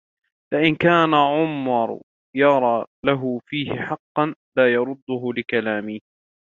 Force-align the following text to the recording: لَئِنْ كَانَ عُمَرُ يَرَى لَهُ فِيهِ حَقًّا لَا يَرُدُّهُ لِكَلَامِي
لَئِنْ 0.53 0.75
كَانَ 0.75 1.13
عُمَرُ 1.13 2.01
يَرَى 2.35 2.85
لَهُ 3.05 3.39
فِيهِ 3.45 3.71
حَقًّا 3.73 4.35
لَا 4.57 4.73
يَرُدُّهُ 4.73 5.33
لِكَلَامِي 5.37 6.01